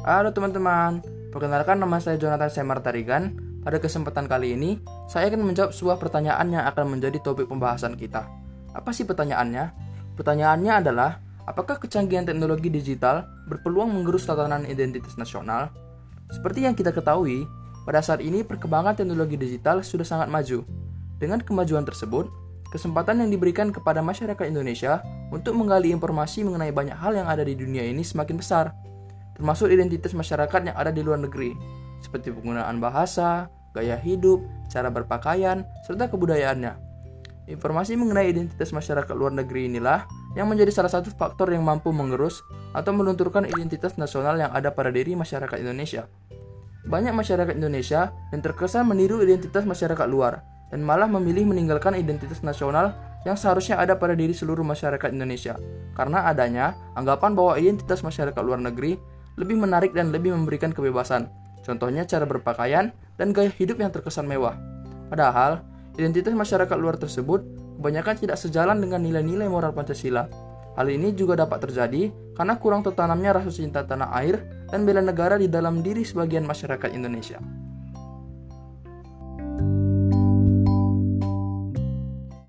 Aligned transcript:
Halo 0.00 0.32
teman-teman, 0.32 1.04
perkenalkan 1.28 1.76
nama 1.76 2.00
saya 2.00 2.16
Jonathan 2.16 2.48
Semar 2.48 2.80
Tarigan. 2.80 3.36
Pada 3.60 3.76
kesempatan 3.76 4.24
kali 4.32 4.56
ini, 4.56 4.80
saya 5.04 5.28
akan 5.28 5.44
menjawab 5.44 5.76
sebuah 5.76 6.00
pertanyaan 6.00 6.48
yang 6.56 6.64
akan 6.64 6.96
menjadi 6.96 7.20
topik 7.20 7.44
pembahasan 7.44 8.00
kita. 8.00 8.24
Apa 8.72 8.96
sih 8.96 9.04
pertanyaannya? 9.04 9.68
Pertanyaannya 10.16 10.72
adalah, 10.72 11.20
apakah 11.44 11.76
kecanggihan 11.76 12.24
teknologi 12.24 12.72
digital 12.72 13.28
berpeluang 13.44 13.92
menggerus 13.92 14.24
tatanan 14.24 14.64
identitas 14.64 15.20
nasional? 15.20 15.68
Seperti 16.32 16.64
yang 16.64 16.72
kita 16.72 16.96
ketahui, 16.96 17.44
pada 17.84 18.00
saat 18.00 18.24
ini 18.24 18.40
perkembangan 18.40 18.96
teknologi 18.96 19.36
digital 19.36 19.84
sudah 19.84 20.08
sangat 20.08 20.32
maju. 20.32 20.64
Dengan 21.20 21.44
kemajuan 21.44 21.84
tersebut, 21.84 22.24
kesempatan 22.72 23.20
yang 23.20 23.28
diberikan 23.28 23.68
kepada 23.68 24.00
masyarakat 24.00 24.48
Indonesia 24.48 25.04
untuk 25.28 25.52
menggali 25.60 25.92
informasi 25.92 26.40
mengenai 26.40 26.72
banyak 26.72 26.96
hal 26.96 27.12
yang 27.12 27.28
ada 27.28 27.44
di 27.44 27.52
dunia 27.52 27.84
ini 27.84 28.00
semakin 28.00 28.40
besar 28.40 28.72
termasuk 29.40 29.72
identitas 29.72 30.12
masyarakat 30.12 30.68
yang 30.68 30.76
ada 30.76 30.92
di 30.92 31.00
luar 31.00 31.16
negeri, 31.16 31.56
seperti 32.04 32.28
penggunaan 32.28 32.76
bahasa, 32.76 33.48
gaya 33.72 33.96
hidup, 33.96 34.44
cara 34.68 34.92
berpakaian, 34.92 35.64
serta 35.88 36.12
kebudayaannya. 36.12 36.76
Informasi 37.48 37.96
mengenai 37.96 38.30
identitas 38.30 38.70
masyarakat 38.76 39.16
luar 39.16 39.32
negeri 39.32 39.72
inilah 39.72 40.04
yang 40.36 40.44
menjadi 40.44 40.76
salah 40.76 40.92
satu 40.92 41.08
faktor 41.16 41.50
yang 41.50 41.64
mampu 41.64 41.88
mengerus 41.88 42.44
atau 42.76 42.92
melunturkan 42.92 43.48
identitas 43.48 43.96
nasional 43.96 44.36
yang 44.36 44.52
ada 44.52 44.70
pada 44.70 44.92
diri 44.92 45.16
masyarakat 45.16 45.56
Indonesia. 45.56 46.04
Banyak 46.84 47.16
masyarakat 47.16 47.56
Indonesia 47.56 48.12
yang 48.30 48.44
terkesan 48.44 48.86
meniru 48.86 49.24
identitas 49.24 49.64
masyarakat 49.64 50.06
luar 50.06 50.44
dan 50.68 50.84
malah 50.84 51.08
memilih 51.08 51.48
meninggalkan 51.48 51.96
identitas 51.96 52.44
nasional 52.44 52.94
yang 53.24 53.34
seharusnya 53.34 53.80
ada 53.80 53.96
pada 53.96 54.14
diri 54.14 54.32
seluruh 54.32 54.64
masyarakat 54.64 55.10
Indonesia 55.12 55.58
karena 55.92 56.24
adanya 56.30 56.78
anggapan 56.96 57.36
bahwa 57.36 57.58
identitas 57.58 58.00
masyarakat 58.00 58.40
luar 58.40 58.62
negeri 58.62 58.96
lebih 59.38 59.60
menarik 59.60 59.94
dan 59.94 60.10
lebih 60.10 60.34
memberikan 60.34 60.74
kebebasan. 60.74 61.30
Contohnya 61.60 62.08
cara 62.08 62.24
berpakaian 62.24 62.90
dan 63.20 63.36
gaya 63.36 63.52
hidup 63.52 63.78
yang 63.78 63.92
terkesan 63.92 64.24
mewah. 64.26 64.56
Padahal, 65.12 65.62
identitas 65.94 66.32
masyarakat 66.32 66.76
luar 66.80 66.96
tersebut 66.96 67.44
kebanyakan 67.80 68.16
tidak 68.16 68.36
sejalan 68.40 68.80
dengan 68.80 69.04
nilai-nilai 69.04 69.48
moral 69.48 69.76
Pancasila. 69.76 70.28
Hal 70.78 70.86
ini 70.88 71.12
juga 71.12 71.36
dapat 71.36 71.68
terjadi 71.68 72.08
karena 72.32 72.56
kurang 72.56 72.80
tertanamnya 72.80 73.42
rasa 73.42 73.52
cinta 73.52 73.84
tanah 73.84 74.14
air 74.16 74.40
dan 74.70 74.86
bela 74.86 75.04
negara 75.04 75.36
di 75.36 75.50
dalam 75.50 75.82
diri 75.84 76.06
sebagian 76.06 76.46
masyarakat 76.46 76.94
Indonesia. 76.94 77.36